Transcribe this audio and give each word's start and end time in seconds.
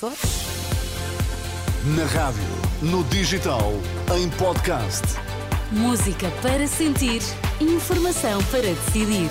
Açores. 0.00 0.18
Na 1.94 2.06
rádio, 2.06 2.42
no 2.80 3.04
digital, 3.04 3.70
em 4.16 4.30
podcast. 4.30 5.02
Música 5.70 6.30
para 6.40 6.66
sentir, 6.66 7.20
informação 7.60 8.42
para 8.44 8.62
decidir. 8.62 9.30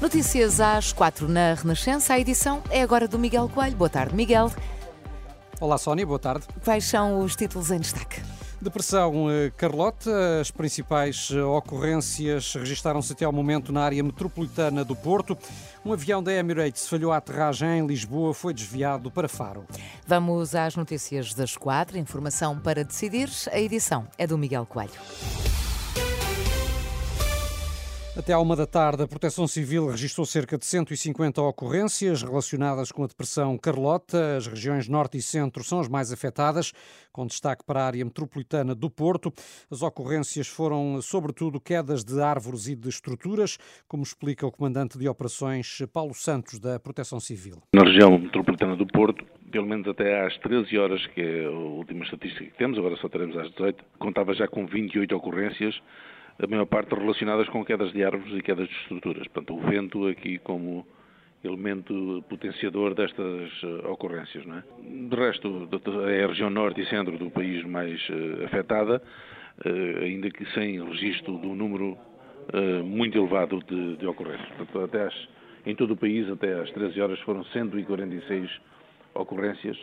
Notícias 0.00 0.60
às 0.60 0.92
quatro 0.92 1.28
na 1.28 1.54
Renascença. 1.54 2.14
A 2.14 2.18
edição 2.18 2.60
é 2.70 2.82
agora 2.82 3.06
do 3.06 3.20
Miguel 3.20 3.48
Coelho. 3.48 3.76
Boa 3.76 3.88
tarde, 3.88 4.16
Miguel. 4.16 4.50
Olá, 5.60 5.78
Sónia, 5.78 6.04
boa 6.04 6.18
tarde. 6.18 6.44
Quais 6.64 6.84
são 6.84 7.20
os 7.20 7.36
títulos 7.36 7.70
em 7.70 7.78
destaque? 7.78 8.20
Depressão 8.62 9.28
eh, 9.28 9.50
Carlota, 9.56 10.40
as 10.40 10.52
principais 10.52 11.30
eh, 11.32 11.42
ocorrências 11.42 12.54
registaram-se 12.54 13.12
até 13.12 13.24
ao 13.24 13.32
momento 13.32 13.72
na 13.72 13.82
área 13.82 14.00
metropolitana 14.04 14.84
do 14.84 14.94
Porto. 14.94 15.36
Um 15.84 15.92
avião 15.92 16.22
da 16.22 16.32
Emirates 16.32 16.86
falhou 16.86 17.10
a 17.10 17.16
aterragem 17.16 17.80
em 17.80 17.86
Lisboa, 17.86 18.32
foi 18.32 18.54
desviado 18.54 19.10
para 19.10 19.28
Faro. 19.28 19.66
Vamos 20.06 20.54
às 20.54 20.76
notícias 20.76 21.34
das 21.34 21.56
quatro. 21.56 21.98
Informação 21.98 22.56
para 22.56 22.84
decidir. 22.84 23.28
A 23.50 23.58
edição 23.58 24.06
é 24.16 24.28
do 24.28 24.38
Miguel 24.38 24.64
Coelho. 24.64 24.92
Até 28.14 28.34
à 28.34 28.38
uma 28.38 28.54
da 28.54 28.66
tarde, 28.66 29.02
a 29.02 29.08
Proteção 29.08 29.46
Civil 29.46 29.86
registrou 29.86 30.26
cerca 30.26 30.58
de 30.58 30.66
150 30.66 31.40
ocorrências 31.40 32.22
relacionadas 32.22 32.92
com 32.92 33.04
a 33.04 33.06
depressão 33.06 33.56
Carlota. 33.56 34.36
As 34.36 34.46
regiões 34.46 34.86
Norte 34.86 35.16
e 35.16 35.22
Centro 35.22 35.64
são 35.64 35.80
as 35.80 35.88
mais 35.88 36.12
afetadas, 36.12 36.74
com 37.10 37.26
destaque 37.26 37.64
para 37.64 37.80
a 37.80 37.86
área 37.86 38.04
metropolitana 38.04 38.74
do 38.74 38.90
Porto. 38.90 39.32
As 39.70 39.80
ocorrências 39.80 40.46
foram, 40.46 41.00
sobretudo, 41.00 41.58
quedas 41.58 42.04
de 42.04 42.20
árvores 42.20 42.68
e 42.68 42.76
de 42.76 42.90
estruturas, 42.90 43.56
como 43.88 44.02
explica 44.02 44.46
o 44.46 44.52
comandante 44.52 44.98
de 44.98 45.08
operações 45.08 45.78
Paulo 45.90 46.12
Santos, 46.12 46.60
da 46.60 46.78
Proteção 46.78 47.18
Civil. 47.18 47.62
Na 47.74 47.82
região 47.82 48.18
metropolitana 48.18 48.76
do 48.76 48.86
Porto, 48.88 49.24
pelo 49.50 49.66
menos 49.66 49.88
até 49.88 50.26
às 50.26 50.36
13 50.36 50.76
horas, 50.76 51.06
que 51.14 51.20
é 51.22 51.46
a 51.46 51.50
última 51.50 52.04
estatística 52.04 52.44
que 52.44 52.58
temos, 52.58 52.78
agora 52.78 52.94
só 52.96 53.08
teremos 53.08 53.38
às 53.38 53.50
18, 53.52 53.82
contava 53.98 54.34
já 54.34 54.46
com 54.46 54.66
28 54.66 55.16
ocorrências 55.16 55.74
a 56.42 56.46
maior 56.48 56.66
parte 56.66 56.94
relacionadas 56.94 57.48
com 57.48 57.64
quedas 57.64 57.92
de 57.92 58.02
árvores 58.02 58.36
e 58.36 58.42
quedas 58.42 58.68
de 58.68 58.74
estruturas. 58.74 59.26
Portanto, 59.28 59.54
o 59.54 59.60
vento 59.60 60.08
aqui 60.08 60.38
como 60.38 60.84
elemento 61.44 62.24
potenciador 62.28 62.94
destas 62.94 63.62
uh, 63.62 63.90
ocorrências. 63.90 64.44
Não 64.44 64.58
é? 64.58 64.62
De 65.08 65.16
resto, 65.16 65.68
é 66.08 66.24
a 66.24 66.26
região 66.26 66.50
norte 66.50 66.80
e 66.80 66.86
centro 66.86 67.16
do 67.16 67.30
país 67.30 67.64
mais 67.64 68.00
uh, 68.08 68.44
afetada, 68.44 69.00
uh, 69.64 70.02
ainda 70.02 70.30
que 70.30 70.44
sem 70.52 70.82
registro 70.84 71.38
do 71.38 71.54
número 71.54 71.96
muito 72.84 73.16
elevado 73.16 73.62
de, 73.68 73.96
de 73.98 74.04
ocorrências. 74.04 74.48
Portanto, 74.56 74.80
até 74.80 75.06
às, 75.06 75.28
em 75.64 75.76
todo 75.76 75.92
o 75.92 75.96
país, 75.96 76.28
até 76.28 76.60
às 76.60 76.68
13 76.72 77.00
horas, 77.00 77.20
foram 77.20 77.44
146 77.44 78.50
ocorrências 79.14 79.78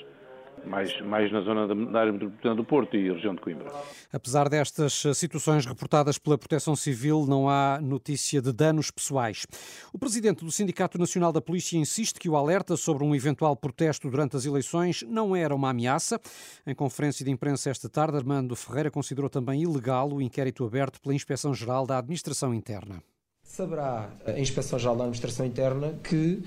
mais, 0.65 1.01
mais 1.01 1.31
na 1.31 1.41
zona 1.41 1.67
da, 1.67 1.99
área 1.99 2.11
metropolitana 2.11 2.55
do 2.55 2.63
Porto 2.63 2.95
e 2.95 3.11
região 3.11 3.35
de 3.35 3.41
Coimbra. 3.41 3.71
Apesar 4.11 4.49
destas 4.49 5.03
situações 5.15 5.65
reportadas 5.65 6.17
pela 6.17 6.37
Proteção 6.37 6.75
Civil, 6.75 7.25
não 7.27 7.49
há 7.49 7.79
notícia 7.81 8.41
de 8.41 8.51
danos 8.51 8.91
pessoais. 8.91 9.45
O 9.93 9.99
presidente 9.99 10.43
do 10.43 10.51
Sindicato 10.51 10.97
Nacional 10.97 11.31
da 11.31 11.41
Polícia 11.41 11.77
insiste 11.77 12.19
que 12.19 12.29
o 12.29 12.35
alerta 12.35 12.75
sobre 12.75 13.03
um 13.03 13.15
eventual 13.15 13.55
protesto 13.55 14.09
durante 14.09 14.35
as 14.35 14.45
eleições 14.45 15.03
não 15.07 15.35
era 15.35 15.53
uma 15.55 15.69
ameaça. 15.69 16.19
Em 16.65 16.75
conferência 16.75 17.23
de 17.23 17.31
imprensa 17.31 17.69
esta 17.69 17.89
tarde, 17.89 18.17
Armando 18.17 18.55
Ferreira 18.55 18.91
considerou 18.91 19.29
também 19.29 19.61
ilegal 19.61 20.11
o 20.11 20.21
inquérito 20.21 20.65
aberto 20.65 21.01
pela 21.01 21.13
Inspeção-Geral 21.13 21.85
da 21.85 21.97
Administração 21.97 22.53
Interna. 22.53 23.01
Saberá 23.49 24.11
a 24.27 24.39
Inspeção-Geral 24.39 24.95
da 24.95 25.03
Administração 25.05 25.43
Interna 25.43 25.99
que 26.03 26.43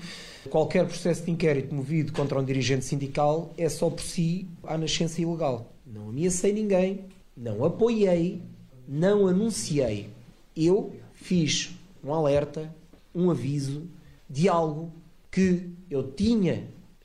qualquer 0.49 0.87
processo 0.87 1.25
de 1.25 1.31
inquérito 1.31 1.75
movido 1.75 2.13
contra 2.13 2.39
um 2.39 2.45
dirigente 2.45 2.85
sindical 2.85 3.53
é 3.57 3.67
só 3.67 3.89
por 3.89 4.01
si 4.01 4.47
a 4.63 4.77
nascença 4.77 5.21
ilegal. 5.21 5.69
Não 5.85 6.09
ameacei 6.09 6.53
ninguém, 6.53 7.01
não 7.35 7.65
apoiei, 7.65 8.41
não 8.87 9.27
anunciei. 9.27 10.11
Eu 10.55 10.93
fiz 11.13 11.71
um 12.01 12.13
alerta, 12.13 12.73
um 13.13 13.29
aviso 13.29 13.85
de 14.29 14.47
algo 14.47 14.89
que 15.29 15.69
eu 15.91 16.09
tinha 16.09 16.63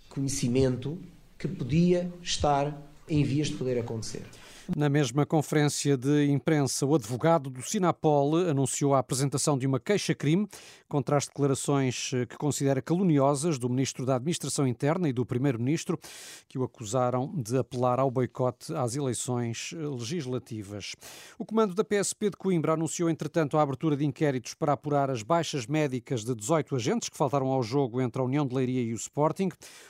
conhecimento 0.08 0.96
que 1.36 1.48
podia 1.48 2.08
estar 2.22 2.80
em 3.08 3.24
vias 3.24 3.48
de 3.48 3.54
poder 3.54 3.78
acontecer. 3.80 4.22
Na 4.76 4.90
mesma 4.90 5.24
conferência 5.24 5.96
de 5.96 6.26
imprensa, 6.30 6.84
o 6.84 6.94
advogado 6.94 7.48
do 7.48 7.62
Sinapol 7.62 8.36
anunciou 8.36 8.94
a 8.94 8.98
apresentação 8.98 9.56
de 9.56 9.66
uma 9.66 9.80
queixa-crime 9.80 10.46
contra 10.86 11.16
as 11.16 11.26
declarações 11.26 12.10
que 12.28 12.36
considera 12.36 12.82
caluniosas 12.82 13.58
do 13.58 13.68
Ministro 13.70 14.04
da 14.04 14.16
Administração 14.16 14.66
Interna 14.66 15.08
e 15.08 15.12
do 15.12 15.24
Primeiro-Ministro, 15.24 15.98
que 16.46 16.58
o 16.58 16.64
acusaram 16.64 17.32
de 17.34 17.56
apelar 17.56 17.98
ao 17.98 18.10
boicote 18.10 18.74
às 18.74 18.94
eleições 18.94 19.72
legislativas. 19.72 20.94
O 21.38 21.46
comando 21.46 21.74
da 21.74 21.82
PSP 21.82 22.28
de 22.28 22.36
Coimbra 22.36 22.74
anunciou, 22.74 23.08
entretanto, 23.08 23.56
a 23.56 23.62
abertura 23.62 23.96
de 23.96 24.04
inquéritos 24.04 24.52
para 24.52 24.74
apurar 24.74 25.10
as 25.10 25.22
baixas 25.22 25.66
médicas 25.66 26.24
de 26.24 26.34
18 26.34 26.76
agentes 26.76 27.08
que 27.08 27.16
faltaram 27.16 27.48
ao 27.48 27.62
jogo 27.62 28.02
entre 28.02 28.20
a 28.20 28.24
União 28.24 28.46
de 28.46 28.54
Leiria 28.54 28.82
e 28.82 28.92
o 28.92 28.96
Sporting. 28.96 29.48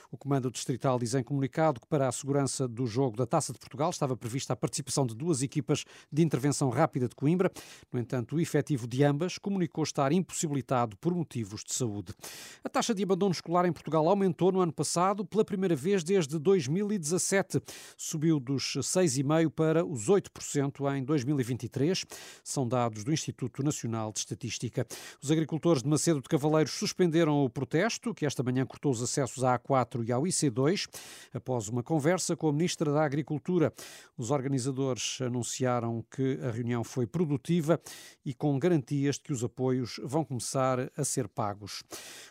O 0.09 0.17
comando 0.17 0.49
distrital 0.49 0.97
diz 0.97 1.13
em 1.13 1.21
comunicado 1.21 1.81
que, 1.81 1.87
para 1.87 2.07
a 2.07 2.11
segurança 2.11 2.67
do 2.67 2.87
jogo 2.87 3.17
da 3.17 3.25
Taça 3.25 3.53
de 3.53 3.59
Portugal, 3.59 3.89
estava 3.89 4.17
prevista 4.17 4.53
a 4.53 4.55
participação 4.69 5.05
de 5.05 5.15
duas 5.15 5.41
equipas 5.41 5.83
de 6.11 6.21
intervenção 6.21 6.69
rápida 6.69 7.07
de 7.07 7.15
Coimbra. 7.15 7.51
No 7.91 7.99
entanto, 7.99 8.35
o 8.35 8.39
efetivo 8.39 8.87
de 8.87 9.03
ambas 9.03 9.39
comunicou 9.39 9.83
estar 9.83 10.11
impossibilitado 10.11 10.95
por 10.97 11.13
motivos 11.13 11.63
de 11.63 11.73
saúde. 11.73 12.13
A 12.63 12.69
taxa 12.69 12.93
de 12.93 13.01
abandono 13.01 13.31
escolar 13.31 13.65
em 13.65 13.73
Portugal 13.73 14.07
aumentou 14.07 14.51
no 14.51 14.61
ano 14.61 14.71
passado 14.71 15.25
pela 15.25 15.43
primeira 15.43 15.75
vez 15.75 16.03
desde 16.03 16.37
2017. 16.37 17.59
Subiu 17.97 18.39
dos 18.39 18.77
6,5% 18.77 19.49
para 19.49 19.83
os 19.83 20.07
8% 20.07 20.95
em 20.95 21.03
2023. 21.03 22.05
São 22.43 22.67
dados 22.67 23.03
do 23.03 23.11
Instituto 23.11 23.63
Nacional 23.63 24.11
de 24.13 24.19
Estatística. 24.19 24.85
Os 25.21 25.31
agricultores 25.31 25.81
de 25.81 25.89
Macedo 25.89 26.21
de 26.21 26.29
Cavaleiros 26.29 26.73
suspenderam 26.73 27.43
o 27.43 27.49
protesto, 27.49 28.13
que 28.13 28.25
esta 28.25 28.43
manhã 28.43 28.65
cortou 28.67 28.91
os 28.91 29.01
acessos 29.01 29.43
à 29.43 29.57
A4 29.57 30.07
e 30.07 30.11
ao 30.11 30.21
IC2, 30.23 30.87
após 31.33 31.67
uma 31.69 31.81
conversa 31.81 32.35
com 32.35 32.47
a 32.47 32.53
Ministra 32.53 32.93
da 32.93 33.03
Agricultura. 33.03 33.73
Os 34.15 34.29
organizadores 34.29 34.58
organizadores 34.59 35.19
anunciaram 35.21 36.03
que 36.11 36.39
a 36.43 36.51
reunião 36.51 36.83
foi 36.83 37.07
produtiva 37.07 37.79
e 38.25 38.33
com 38.33 38.57
garantias 38.59 39.15
de 39.15 39.21
que 39.21 39.33
os 39.33 39.43
apoios 39.43 39.99
vão 40.03 40.23
começar 40.23 40.91
a 40.95 41.03
ser 41.03 41.27
pagos. 41.27 41.81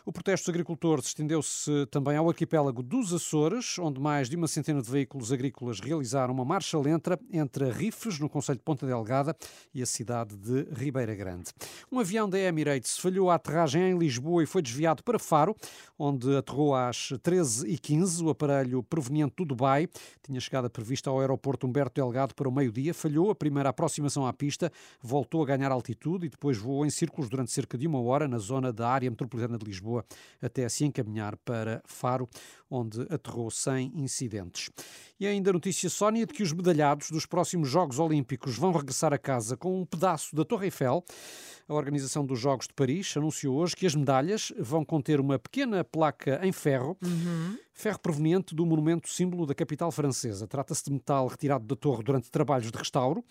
O 0.05 0.11
protesto 0.11 0.45
dos 0.45 0.49
agricultores 0.49 1.07
estendeu-se 1.07 1.87
também 1.87 2.17
ao 2.17 2.27
arquipélago 2.29 2.83
dos 2.83 3.13
Açores, 3.13 3.79
onde 3.79 3.99
mais 3.99 4.29
de 4.29 4.35
uma 4.35 4.47
centena 4.47 4.81
de 4.81 4.89
veículos 4.89 5.31
agrícolas 5.31 5.79
realizaram 5.79 6.33
uma 6.33 6.45
marcha 6.45 6.77
lenta 6.77 7.19
entre 7.31 7.69
Rifes, 7.71 8.19
no 8.19 8.29
Conselho 8.29 8.59
de 8.59 8.63
Ponta 8.63 8.85
Delgada, 8.85 9.35
e 9.73 9.81
a 9.81 9.85
cidade 9.85 10.35
de 10.37 10.67
Ribeira 10.73 11.15
Grande. 11.15 11.51
Um 11.91 11.99
avião 11.99 12.29
da 12.29 12.37
Emirates 12.37 12.97
falhou 12.97 13.29
a 13.29 13.35
aterragem 13.35 13.81
em 13.81 13.97
Lisboa 13.97 14.43
e 14.43 14.45
foi 14.45 14.61
desviado 14.61 15.03
para 15.03 15.17
Faro, 15.17 15.55
onde 15.97 16.35
aterrou 16.35 16.75
às 16.75 17.11
13h15. 17.23 18.25
O 18.25 18.29
aparelho 18.29 18.83
proveniente 18.83 19.35
do 19.37 19.45
Dubai 19.45 19.87
tinha 20.23 20.39
chegada 20.39 20.69
prevista 20.69 21.09
ao 21.09 21.19
aeroporto 21.19 21.65
Humberto 21.65 21.95
Delgado 21.95 22.18
para 22.27 22.47
o 22.47 22.51
meio-dia, 22.51 22.93
falhou 22.93 23.31
a 23.31 23.35
primeira 23.35 23.69
aproximação 23.69 24.25
à 24.25 24.33
pista, 24.33 24.71
voltou 25.01 25.41
a 25.41 25.45
ganhar 25.45 25.71
altitude 25.71 26.27
e 26.27 26.29
depois 26.29 26.57
voou 26.57 26.85
em 26.85 26.89
círculos 26.89 27.29
durante 27.29 27.51
cerca 27.51 27.77
de 27.77 27.87
uma 27.87 28.01
hora 28.01 28.27
na 28.27 28.37
zona 28.37 28.71
da 28.71 28.89
área 28.89 29.09
metropolitana 29.09 29.57
de 29.57 29.65
Lisboa, 29.65 30.05
até 30.41 30.67
se 30.69 30.85
encaminhar 30.85 31.37
para 31.37 31.81
Faro, 31.85 32.27
onde 32.69 33.01
aterrou 33.09 33.49
sem 33.49 33.91
incidentes. 33.95 34.69
E 35.19 35.27
ainda 35.27 35.49
a 35.49 35.53
notícia, 35.53 35.89
Sónia, 35.89 36.25
de 36.25 36.33
que 36.33 36.41
os 36.41 36.53
medalhados 36.53 37.11
dos 37.11 37.25
próximos 37.25 37.67
Jogos 37.67 37.99
Olímpicos 37.99 38.57
vão 38.57 38.71
regressar 38.71 39.13
a 39.13 39.17
casa 39.17 39.57
com 39.57 39.81
um 39.81 39.85
pedaço 39.85 40.33
da 40.33 40.45
Torre 40.45 40.67
Eiffel. 40.67 41.03
A 41.67 41.73
organização 41.73 42.25
dos 42.25 42.39
Jogos 42.39 42.67
de 42.67 42.73
Paris 42.73 43.17
anunciou 43.17 43.57
hoje 43.57 43.75
que 43.75 43.85
as 43.85 43.93
medalhas 43.93 44.53
vão 44.57 44.85
conter 44.85 45.19
uma 45.19 45.37
pequena 45.37 45.83
placa 45.83 46.39
em 46.41 46.53
ferro, 46.53 46.97
uhum. 47.03 47.57
ferro 47.73 47.99
proveniente 47.99 48.55
do 48.55 48.65
monumento 48.65 49.09
símbolo 49.09 49.45
da 49.45 49.53
capital 49.53 49.91
francesa. 49.91 50.47
Trata-se 50.47 50.85
de 50.85 50.93
metal 50.93 51.27
retirado 51.27 51.65
da 51.65 51.75
torre 51.75 52.01
durante 52.01 52.31
trabalhos 52.31 52.71
de 52.71 52.77
restauro. 52.77 53.21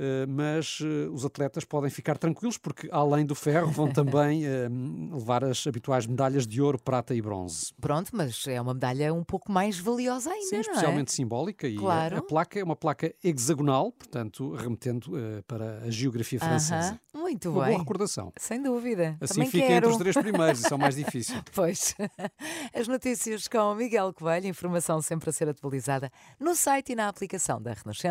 Eh, 0.00 0.26
mas 0.26 0.78
eh, 0.80 1.08
os 1.10 1.24
atletas 1.24 1.64
podem 1.64 1.90
ficar 1.90 2.18
tranquilos 2.18 2.56
porque, 2.56 2.88
além 2.92 3.26
do 3.26 3.34
ferro, 3.34 3.70
vão 3.70 3.90
também 3.90 4.44
eh, 4.46 4.68
levar 5.12 5.42
as 5.42 5.66
habituais 5.66 6.06
medalhas 6.06 6.46
de 6.46 6.62
ouro, 6.62 6.78
prata 6.78 7.14
e 7.14 7.22
bronze. 7.22 7.72
Pronto, 7.80 8.10
mas 8.12 8.46
é 8.46 8.60
uma 8.60 8.74
medalha 8.74 9.12
um 9.12 9.24
pouco 9.24 9.50
mais 9.50 9.78
valiosa 9.78 10.30
ainda, 10.30 10.46
Sim, 10.46 10.60
especialmente 10.60 11.10
é? 11.10 11.14
Simbólica. 11.18 11.68
E 11.68 11.76
claro. 11.76 12.16
a, 12.16 12.18
a, 12.18 12.22
placa 12.22 12.58
é 12.58 12.64
uma 12.64 12.76
placa 12.76 13.14
hexagonal, 13.22 13.92
portanto, 13.92 14.54
remetendo 14.54 15.12
uh, 15.14 15.42
para 15.46 15.78
a 15.84 15.90
geografia 15.90 16.38
francesa. 16.38 16.92
Uh 16.92 17.18
-huh. 17.18 17.20
Muito 17.20 17.50
uma 17.50 17.64
bem. 17.64 17.72
boa 17.72 17.80
recordação. 17.80 18.32
Sem 18.36 18.62
dúvida. 18.62 19.16
Assim 19.20 19.34
Também 19.34 19.50
fica 19.50 19.66
quero. 19.66 19.76
entre 19.86 19.90
os 19.90 19.96
três 19.96 20.16
primeiros, 20.16 20.60
isso 20.60 20.72
é 20.72 20.76
o 20.76 20.78
mais 20.78 20.94
difícil. 20.96 21.36
pois. 21.54 21.94
As 22.72 22.86
notícias 22.88 23.48
com 23.48 23.74
Miguel 23.74 24.12
Coelho, 24.14 24.46
informação 24.46 25.02
sempre 25.02 25.30
a 25.30 25.32
ser 25.32 25.48
atualizada 25.48 26.10
no 26.38 26.54
site 26.54 26.92
e 26.92 26.94
na 26.94 27.08
aplicação 27.08 27.60
da 27.60 27.72
Renascença. 27.72 28.02